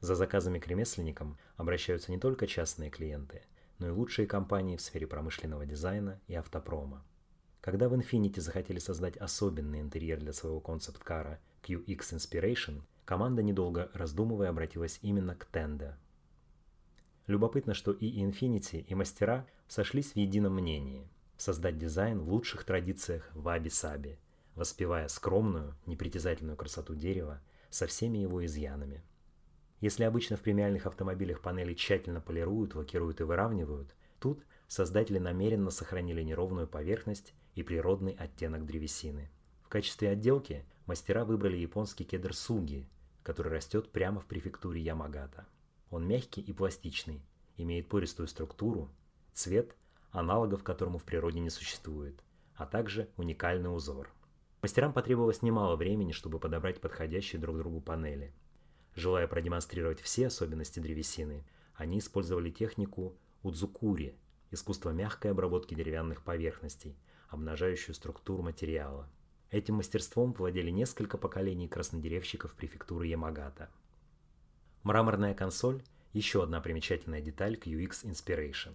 За 0.00 0.14
заказами 0.14 0.58
к 0.58 0.66
ремесленникам 0.66 1.38
обращаются 1.56 2.12
не 2.12 2.18
только 2.18 2.46
частные 2.46 2.90
клиенты, 2.90 3.44
но 3.78 3.86
и 3.86 3.92
лучшие 3.92 4.26
компании 4.26 4.76
в 4.76 4.82
сфере 4.82 5.06
промышленного 5.06 5.64
дизайна 5.64 6.20
и 6.26 6.34
автопрома. 6.34 7.02
Когда 7.62 7.88
в 7.88 7.94
Infinity 7.94 8.42
захотели 8.42 8.78
создать 8.78 9.16
особенный 9.16 9.80
интерьер 9.80 10.20
для 10.20 10.34
своего 10.34 10.60
концепт-кара 10.60 11.40
QX 11.62 12.12
Inspiration, 12.12 12.82
команда, 13.06 13.42
недолго 13.42 13.90
раздумывая, 13.94 14.50
обратилась 14.50 14.98
именно 15.00 15.34
к 15.34 15.48
Tenda. 15.50 15.94
Любопытно, 17.26 17.72
что 17.72 17.92
и 17.92 18.22
Infinity, 18.22 18.80
и 18.80 18.94
мастера 18.94 19.46
сошлись 19.68 20.12
в 20.12 20.16
едином 20.16 20.54
мнении– 20.56 21.08
создать 21.38 21.78
дизайн 21.78 22.20
в 22.20 22.28
лучших 22.28 22.64
традициях 22.64 23.30
ваби-саби, 23.34 24.18
воспевая 24.54 25.08
скромную, 25.08 25.74
непритязательную 25.86 26.56
красоту 26.56 26.94
дерева 26.94 27.40
со 27.70 27.86
всеми 27.86 28.18
его 28.18 28.44
изъянами. 28.44 29.02
Если 29.80 30.04
обычно 30.04 30.36
в 30.36 30.40
премиальных 30.40 30.86
автомобилях 30.86 31.42
панели 31.42 31.74
тщательно 31.74 32.20
полируют, 32.20 32.74
лакируют 32.74 33.20
и 33.20 33.24
выравнивают, 33.24 33.94
тут 34.18 34.44
создатели 34.66 35.18
намеренно 35.18 35.70
сохранили 35.70 36.22
неровную 36.22 36.66
поверхность 36.66 37.34
и 37.54 37.62
природный 37.62 38.12
оттенок 38.12 38.64
древесины. 38.64 39.30
В 39.62 39.68
качестве 39.68 40.10
отделки 40.10 40.64
мастера 40.86 41.24
выбрали 41.24 41.56
японский 41.56 42.04
кедр 42.04 42.34
суги, 42.34 42.88
который 43.26 43.52
растет 43.52 43.90
прямо 43.90 44.20
в 44.20 44.26
префектуре 44.26 44.80
Ямагата. 44.80 45.48
Он 45.90 46.06
мягкий 46.06 46.40
и 46.40 46.52
пластичный, 46.52 47.20
имеет 47.56 47.88
пористую 47.88 48.28
структуру, 48.28 48.88
цвет, 49.32 49.74
аналогов 50.12 50.62
которому 50.62 50.98
в 50.98 51.02
природе 51.02 51.40
не 51.40 51.50
существует, 51.50 52.22
а 52.54 52.66
также 52.66 53.10
уникальный 53.16 53.74
узор. 53.74 54.12
Мастерам 54.62 54.92
потребовалось 54.92 55.42
немало 55.42 55.74
времени, 55.74 56.12
чтобы 56.12 56.38
подобрать 56.38 56.80
подходящие 56.80 57.40
друг 57.40 57.58
другу 57.58 57.80
панели. 57.80 58.32
Желая 58.94 59.26
продемонстрировать 59.26 60.00
все 60.00 60.28
особенности 60.28 60.78
древесины, 60.78 61.44
они 61.74 61.98
использовали 61.98 62.50
технику 62.50 63.18
удзукури– 63.42 64.16
искусство 64.52 64.90
мягкой 64.90 65.32
обработки 65.32 65.74
деревянных 65.74 66.22
поверхностей, 66.22 66.96
обнажающую 67.28 67.96
структуру 67.96 68.44
материала. 68.44 69.10
Этим 69.50 69.76
мастерством 69.76 70.32
владели 70.32 70.70
несколько 70.70 71.18
поколений 71.18 71.68
краснодеревщиков 71.68 72.54
префектуры 72.54 73.06
Ямагата. 73.06 73.70
Мраморная 74.82 75.34
консоль– 75.34 75.82
еще 76.12 76.42
одна 76.42 76.60
примечательная 76.60 77.20
деталь 77.20 77.54
QX 77.54 78.04
Inspiration. 78.04 78.74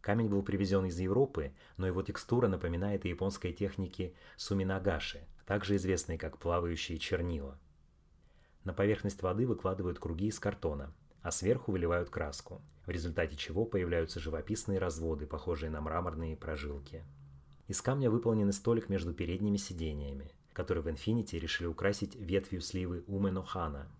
Камень 0.00 0.28
был 0.28 0.42
привезен 0.42 0.84
из 0.84 0.98
Европы, 0.98 1.52
но 1.78 1.86
его 1.86 2.02
текстура 2.02 2.46
напоминает 2.46 3.04
японской 3.06 3.52
техники 3.52 4.14
суминагаши, 4.36 5.26
также 5.46 5.76
известной 5.76 6.18
как 6.18 6.38
плавающие 6.38 6.98
чернила. 6.98 7.58
На 8.64 8.72
поверхность 8.72 9.22
воды 9.22 9.46
выкладывают 9.46 9.98
круги 9.98 10.28
из 10.28 10.38
картона, 10.38 10.94
а 11.22 11.30
сверху 11.30 11.72
выливают 11.72 12.10
краску, 12.10 12.62
в 12.86 12.90
результате 12.90 13.36
чего 13.36 13.64
появляются 13.64 14.20
живописные 14.20 14.78
разводы, 14.78 15.26
похожие 15.26 15.70
на 15.70 15.80
мраморные 15.80 16.36
прожилки. 16.36 17.02
Из 17.66 17.80
камня 17.80 18.10
выполнен 18.10 18.52
столик 18.52 18.90
между 18.90 19.14
передними 19.14 19.56
сидениями, 19.56 20.30
который 20.52 20.82
в 20.82 20.88
Infinity 20.88 21.38
решили 21.38 21.66
украсить 21.66 22.14
ветвью 22.14 22.60
сливы 22.60 23.04
Уменохана. 23.06 23.90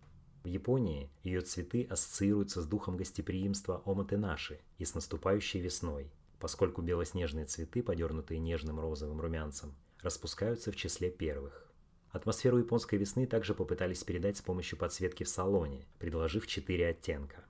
В 0.42 0.46
Японии 0.46 1.10
ее 1.22 1.40
цветы 1.40 1.84
ассоциируются 1.84 2.60
с 2.60 2.66
духом 2.66 2.98
гостеприимства 2.98 3.82
Оматенаши 3.86 4.60
и 4.76 4.84
с 4.84 4.94
наступающей 4.94 5.60
весной, 5.60 6.12
поскольку 6.38 6.82
белоснежные 6.82 7.46
цветы, 7.46 7.82
подернутые 7.82 8.38
нежным 8.38 8.78
розовым 8.78 9.22
румянцем, 9.22 9.74
распускаются 10.02 10.70
в 10.70 10.76
числе 10.76 11.10
первых. 11.10 11.66
Атмосферу 12.10 12.58
японской 12.58 12.96
весны 12.96 13.26
также 13.26 13.54
попытались 13.54 14.04
передать 14.04 14.36
с 14.36 14.42
помощью 14.42 14.78
подсветки 14.78 15.24
в 15.24 15.28
салоне, 15.28 15.86
предложив 15.98 16.46
четыре 16.46 16.88
оттенка. 16.88 17.42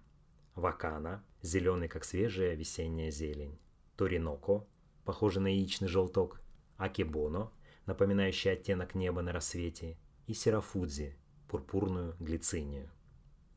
Вакана– 0.54 1.24
зеленый, 1.42 1.88
как 1.88 2.04
свежая 2.04 2.54
весенняя 2.54 3.10
зелень. 3.10 3.58
Ториноко 3.96 4.66
похожий 5.04 5.42
на 5.42 5.48
яичный 5.48 5.88
желток, 5.88 6.40
акибоно, 6.76 7.50
напоминающий 7.86 8.52
оттенок 8.52 8.94
неба 8.94 9.22
на 9.22 9.32
рассвете, 9.32 9.96
и 10.26 10.34
серафудзи, 10.34 11.16
пурпурную 11.48 12.16
глицинию. 12.18 12.90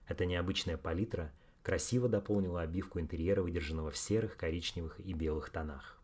Эта 0.07 0.25
необычная 0.25 0.77
палитра 0.77 1.33
красиво 1.63 2.07
дополнила 2.09 2.61
обивку 2.61 2.99
интерьера, 2.99 3.41
выдержанного 3.41 3.91
в 3.91 3.97
серых, 3.97 4.37
коричневых 4.37 4.99
и 4.99 5.13
белых 5.13 5.49
тонах. 5.49 6.01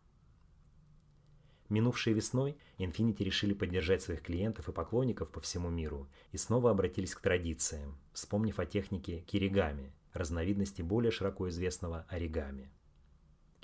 Минувшей 1.70 2.12
весной 2.12 2.58
Infinity 2.78 3.24
решили 3.24 3.54
поддержать 3.54 4.02
своих 4.02 4.22
клиентов 4.22 4.68
и 4.68 4.72
поклонников 4.72 5.30
по 5.30 5.40
всему 5.40 5.70
миру 5.70 6.08
и 6.32 6.36
снова 6.36 6.70
обратились 6.70 7.14
к 7.14 7.20
традициям, 7.20 7.98
вспомнив 8.12 8.58
о 8.58 8.66
технике 8.66 9.20
киригами, 9.20 9.92
разновидности 10.12 10.82
более 10.82 11.10
широко 11.10 11.48
известного 11.48 12.04
оригами. 12.08 12.70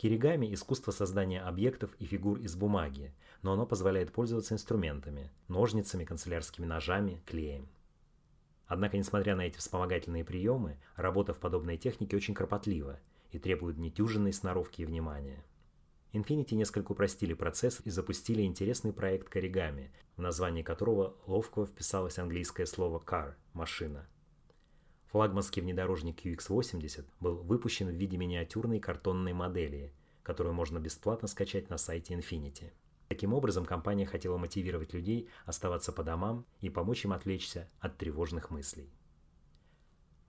Киригами– 0.00 0.50
искусство 0.54 0.92
создания 0.92 1.42
объектов 1.42 1.95
и 1.99 2.07
фигур 2.07 2.38
из 2.38 2.57
бумаги, 2.57 3.12
но 3.42 3.52
оно 3.52 3.66
позволяет 3.66 4.11
пользоваться 4.12 4.54
инструментами– 4.54 5.30
ножницами, 5.49 6.07
канцелярскими 6.07 6.64
ножами, 6.64 7.21
клеем. 7.26 7.69
Однако, 8.66 8.97
несмотря 8.97 9.37
на 9.37 9.42
эти 9.42 9.59
вспомогательные 9.59 10.25
приемы, 10.25 10.78
работа 10.97 11.35
в 11.35 11.38
подобной 11.38 11.76
технике 11.76 12.16
очень 12.16 12.33
кропотлива 12.33 12.99
и 13.30 13.38
требует 13.38 13.76
нетюженной 13.76 14.33
сноровки 14.33 14.80
и 14.80 14.87
внимания. 14.87 15.45
Infinity 16.14 16.54
несколько 16.54 16.92
упростили 16.92 17.35
процесс 17.35 17.83
и 17.85 17.90
запустили 17.90 18.40
интересный 18.40 18.95
проект 18.95 19.28
Коригами, 19.28 19.92
в 20.16 20.23
названии 20.23 20.62
которого 20.62 21.14
ловко 21.26 21.66
вписалось 21.66 22.19
английское 22.19 22.64
слово 22.64 23.02
car– 23.04 23.35
машина. 23.52 24.09
Флагманский 25.11 25.61
внедорожник 25.61 26.25
QX80 26.25 27.05
был 27.19 27.37
выпущен 27.38 27.88
в 27.88 27.95
виде 27.95 28.17
миниатюрной 28.17 28.79
картонной 28.79 29.33
модели, 29.33 29.93
которую 30.23 30.55
можно 30.55 30.79
бесплатно 30.79 31.26
скачать 31.26 31.69
на 31.69 31.79
сайте 31.79 32.14
Infinity. 32.14 32.71
Таким 33.09 33.35
образом, 33.35 33.64
компания 33.64 34.07
хотела 34.07 34.37
мотивировать 34.37 34.93
людей 34.93 35.29
оставаться 35.47 35.90
по 35.90 36.05
домам 36.05 36.47
и 36.61 36.71
помочь 36.71 37.05
им 37.05 37.12
отвлечься 37.12 37.69
от 37.81 37.99
тревожных 37.99 38.50
мыслей. 38.50 38.88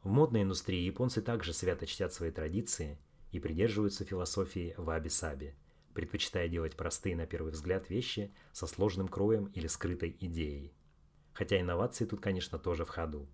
В 0.01 0.09
модной 0.09 0.41
индустрии 0.41 0.81
японцы 0.81 1.21
также 1.21 1.53
свято 1.53 1.85
чтят 1.85 2.11
свои 2.11 2.31
традиции 2.31 2.97
и 3.31 3.39
придерживаются 3.39 4.03
философии 4.03 4.73
ваби-саби, 4.77 5.53
предпочитая 5.93 6.47
делать 6.47 6.75
простые 6.75 7.15
на 7.15 7.27
первый 7.27 7.51
взгляд 7.51 7.87
вещи 7.91 8.33
со 8.51 8.65
сложным 8.65 9.07
кроем 9.07 9.45
или 9.53 9.67
скрытой 9.67 10.17
идеей. 10.19 10.73
Хотя 11.33 11.61
инновации 11.61 12.05
тут, 12.05 12.19
конечно, 12.19 12.57
тоже 12.57 12.83
в 12.83 12.89
ходу. 12.89 13.29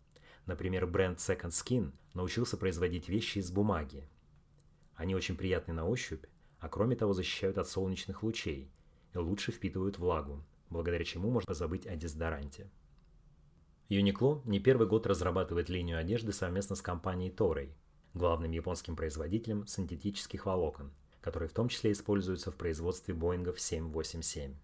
Например, 0.47 0.87
бренд 0.87 1.19
Second 1.19 1.51
Skin 1.51 1.91
научился 2.15 2.57
производить 2.57 3.07
вещи 3.07 3.37
из 3.37 3.51
бумаги. 3.51 4.09
Они 4.95 5.13
очень 5.13 5.37
приятны 5.37 5.75
на 5.75 5.85
ощупь, 5.85 6.25
а 6.59 6.67
кроме 6.67 6.95
того 6.95 7.13
защищают 7.13 7.59
от 7.59 7.69
солнечных 7.69 8.23
лучей 8.23 8.71
и 9.13 9.17
лучше 9.19 9.51
впитывают 9.51 9.99
влагу, 9.99 10.43
благодаря 10.71 11.05
чему 11.05 11.29
можно 11.29 11.53
забыть 11.53 11.85
о 11.85 11.95
дезодоранте. 11.95 12.71
Uniqlo 13.89 14.41
не 14.45 14.59
первый 14.59 14.87
год 14.87 15.05
разрабатывает 15.05 15.69
линию 15.69 15.99
одежды 15.99 16.33
совместно 16.33 16.75
с 16.75 16.81
компанией 16.81 17.29
Toray, 17.29 17.71
главным 18.15 18.49
японским 18.49 18.95
производителем 18.95 19.67
синтетических 19.67 20.47
волокон– 20.47 20.91
которые 21.27 21.49
в 21.49 21.53
том 21.53 21.67
числе 21.67 21.91
используются 21.91 22.51
в 22.51 22.55
производстве 22.55 23.13
Боингов 23.13 23.59
787. 23.59 24.55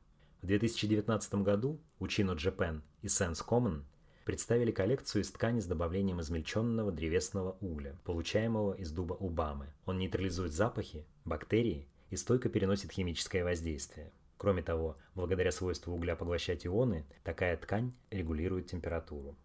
В 0.41 0.45
2019 0.45 1.35
году 1.35 1.81
Uchino 1.99 2.37
Japan 2.37 2.81
и 3.01 3.07
Sense 3.07 3.45
Common 3.45 3.83
представили 4.23 4.71
коллекцию 4.71 5.21
из 5.21 5.31
ткани 5.31 5.59
с 5.59 5.65
добавлением 5.65 6.21
измельченного 6.21 6.91
древесного 6.91 7.57
угля, 7.61 7.97
получаемого 8.03 8.73
из 8.73 8.91
дуба 8.91 9.13
убамы. 9.13 9.67
Он 9.85 9.97
нейтрализует 9.97 10.53
запахи, 10.53 11.05
бактерии 11.25 11.87
и 12.09 12.15
стойко 12.15 12.49
переносит 12.49 12.91
химическое 12.91 13.43
воздействие. 13.43 14.11
Кроме 14.37 14.61
того, 14.61 14.97
благодаря 15.15 15.51
свойству 15.51 15.93
угля 15.93 16.15
поглощать 16.15 16.65
ионы, 16.65 17.05
такая 17.23 17.55
ткань 17.57 17.93
регулирует 18.11 18.67
температуру. 18.67 19.37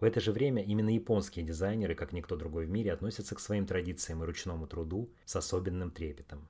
В 0.00 0.04
это 0.04 0.20
же 0.20 0.30
время 0.30 0.62
именно 0.62 0.90
японские 0.90 1.44
дизайнеры, 1.44 1.96
как 1.96 2.12
никто 2.12 2.36
другой 2.36 2.66
в 2.66 2.70
мире, 2.70 2.92
относятся 2.92 3.34
к 3.34 3.40
своим 3.40 3.66
традициям 3.66 4.22
и 4.22 4.26
ручному 4.26 4.68
труду 4.68 5.10
с 5.24 5.34
особенным 5.34 5.90
трепетом. 5.90 6.46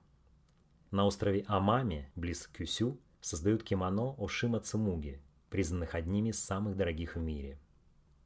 На 0.91 1.07
острове 1.07 1.45
Амами, 1.49 2.11
близ 2.15 2.47
Кюсю, 2.47 2.99
создают 3.21 3.63
кимоно 3.63 4.15
Ошима 4.19 4.61
Цумуги, 4.61 5.21
признанных 5.51 5.95
одними 5.95 6.31
из 6.31 6.39
самых 6.39 6.77
дорогих 6.77 7.17
в 7.17 7.21
мире. 7.21 7.59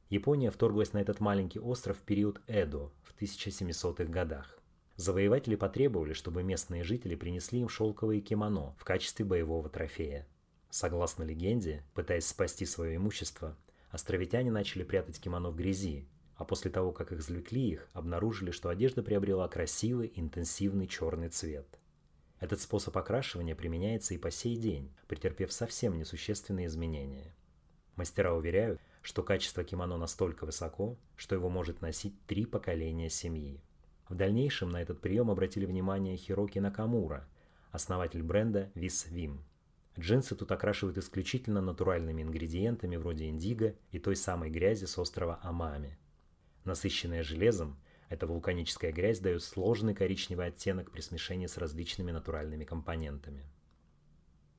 Япония 0.09 0.51
вторглась 0.51 0.93
на 0.93 0.99
этот 0.99 1.19
маленький 1.19 1.59
остров 1.59 1.97
в 1.97 2.01
период 2.01 2.41
Эдо 2.47 2.91
в 3.03 3.15
1700-х 3.19 4.05
годах. 4.05 4.59
Завоеватели 4.95 5.55
потребовали, 5.55 6.13
чтобы 6.13 6.43
местные 6.43 6.83
жители 6.83 7.15
принесли 7.15 7.61
им 7.61 7.69
шелковые 7.69 8.21
кимоно 8.21 8.75
в 8.77 8.83
качестве 8.83 9.25
боевого 9.25 9.69
трофея. 9.69 10.27
Согласно 10.69 11.23
легенде, 11.23 11.83
пытаясь 11.93 12.27
спасти 12.27 12.65
свое 12.65 12.97
имущество, 12.97 13.57
Островитяне 13.93 14.49
начали 14.49 14.83
прятать 14.83 15.21
кимоно 15.21 15.51
в 15.51 15.55
грязи, 15.55 16.07
а 16.35 16.45
после 16.45 16.71
того, 16.71 16.91
как 16.91 17.11
их 17.11 17.19
извлекли 17.19 17.69
их, 17.69 17.87
обнаружили, 17.93 18.49
что 18.49 18.69
одежда 18.69 19.03
приобрела 19.03 19.47
красивый, 19.47 20.11
интенсивный 20.15 20.87
черный 20.87 21.29
цвет. 21.29 21.79
Этот 22.43 22.59
способ 22.59 22.97
окрашивания 22.97 23.55
применяется 23.55 24.13
и 24.13 24.17
по 24.17 24.29
сей 24.29 24.57
день, 24.57 24.91
претерпев 25.07 25.53
совсем 25.53 25.97
несущественные 25.97 26.67
изменения. 26.67 27.33
Мастера 27.95 28.33
уверяют, 28.33 28.81
что 29.01 29.23
качество 29.23 29.63
кимоно 29.63 29.95
настолько 29.95 30.45
высоко, 30.45 30.97
что 31.15 31.35
его 31.35 31.47
может 31.47 31.79
носить 31.79 32.13
три 32.25 32.45
поколения 32.45 33.09
семьи. 33.09 33.63
В 34.09 34.15
дальнейшем 34.15 34.71
на 34.71 34.81
этот 34.81 34.99
прием 34.99 35.31
обратили 35.31 35.65
внимание 35.65 36.17
Хироки 36.17 36.59
Накамура, 36.59 37.29
основатель 37.71 38.21
бренда 38.21 38.69
Вис 38.75 39.07
Вим. 39.07 39.45
Джинсы 39.97 40.35
тут 40.35 40.51
окрашивают 40.51 40.97
исключительно 40.97 41.61
натуральными 41.61 42.23
ингредиентами 42.23 42.97
вроде 42.97 43.29
индиго 43.29 43.73
и 43.91 43.99
той 43.99 44.17
самой 44.17 44.49
грязи 44.49 44.83
с 44.83 44.99
острова 44.99 45.39
Амами. 45.43 45.97
Насыщенная 46.65 47.23
железом, 47.23 47.77
эта 48.13 48.27
вулканическая 48.27 48.91
грязь 48.91 49.19
дает 49.19 49.43
сложный 49.43 49.95
коричневый 49.95 50.45
оттенок 50.45 50.91
при 50.91 51.01
смешении 51.01 51.47
с 51.47 51.57
различными 51.57 52.11
натуральными 52.11 52.63
компонентами. 52.63 53.43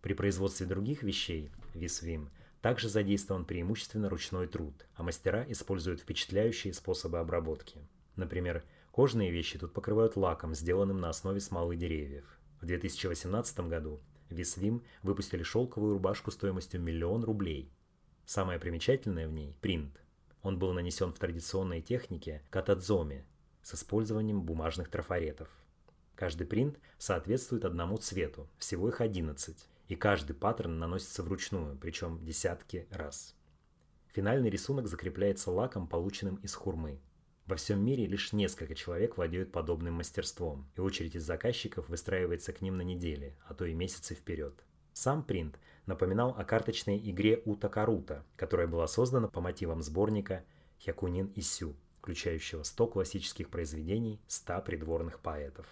При 0.03 0.13
производстве 0.13 0.67
других 0.67 1.05
вещей, 1.05 1.53
висвим, 1.73 2.31
также 2.61 2.89
задействован 2.89 3.45
преимущественно 3.45 4.09
ручной 4.09 4.49
труд, 4.49 4.87
а 4.97 5.05
мастера 5.05 5.45
используют 5.49 6.01
впечатляющие 6.01 6.75
способы 6.75 7.21
обработки. 7.21 7.79
Например, 8.17 8.65
кожные 8.91 9.31
вещи 9.31 9.57
тут 9.57 9.73
покрывают 9.73 10.17
лаком, 10.17 10.53
сделанным 10.53 10.99
на 11.01 11.11
основе 11.11 11.39
смолы 11.39 11.77
деревьев. 11.77 12.25
В 12.61 12.67
2018 12.67 13.61
году 13.69 14.01
Висвим 14.31 14.83
выпустили 15.05 15.45
шелковую 15.45 15.93
рубашку 15.93 16.33
стоимостью 16.33 16.81
миллион 16.81 17.23
рублей. 17.23 17.71
Самое 18.27 18.59
примечательное 18.59 19.29
в 19.29 19.33
ней– 19.33 19.57
принт. 19.61 20.01
Он 20.43 20.59
был 20.59 20.73
нанесен 20.73 21.13
в 21.13 21.19
традиционной 21.21 21.83
технике 21.83 22.43
катадзоми 22.51 23.25
с 23.65 23.75
использованием 23.75 24.43
бумажных 24.43 24.89
трафаретов. 24.89 25.49
Каждый 26.15 26.47
принт 26.47 26.79
соответствует 26.99 27.65
одному 27.65 27.97
цвету, 27.97 28.49
всего 28.59 28.89
их 28.89 29.01
11, 29.01 29.57
и 29.89 29.97
каждый 29.97 30.35
паттерн 30.35 30.79
наносится 30.79 31.23
вручную, 31.25 31.77
причем 31.77 32.25
десятки 32.25 32.87
раз. 32.91 33.35
Финальный 34.13 34.51
рисунок 34.51 34.87
закрепляется 34.87 35.51
лаком, 35.51 35.89
полученным 35.89 36.37
из 36.37 36.55
хурмы. 36.55 37.01
Во 37.47 37.57
всем 37.57 37.85
мире 37.85 38.07
лишь 38.07 38.33
несколько 38.33 38.75
человек 38.75 39.17
владеют 39.17 39.51
подобным 39.51 39.95
мастерством, 39.95 40.71
и 40.77 40.81
очередь 40.81 41.17
из 41.17 41.25
заказчиков 41.25 41.89
выстраивается 41.89 42.53
к 42.53 42.63
ним 42.63 42.77
на 42.77 42.83
недели, 42.83 43.37
а 43.47 43.55
то 43.55 43.65
и 43.65 43.75
месяцы 43.75 44.15
вперед. 44.15 44.55
Сам 44.93 45.25
принт 45.25 45.59
напоминал 45.87 46.31
о 46.39 46.45
карточной 46.45 46.99
игре 47.11 47.43
Ута 47.45 47.69
Карута, 47.69 48.25
которая 48.37 48.69
была 48.69 48.87
создана 48.87 49.27
по 49.27 49.41
мотивам 49.41 49.83
сборника 49.83 50.45
Хякунин 50.79 51.33
Исю, 51.35 51.75
включающего 52.05 52.65
100 52.65 52.87
классических 52.89 53.49
произведений 53.49 54.21
100 54.29 54.61
придворных 54.61 55.21
поэтов. 55.21 55.65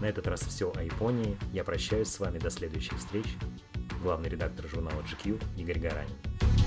На 0.00 0.06
этот 0.06 0.26
раз 0.26 0.40
все 0.40 0.72
о 0.74 0.82
Японии. 0.82 1.38
Я 1.52 1.62
прощаюсь 1.62 2.08
с 2.08 2.18
вами 2.18 2.38
до 2.38 2.50
следующих 2.50 2.98
встреч. 2.98 3.26
Главный 4.02 4.28
редактор 4.28 4.66
журнала 4.66 5.00
GQ 5.02 5.40
Игорь 5.58 5.78
Гаранин. 5.78 6.65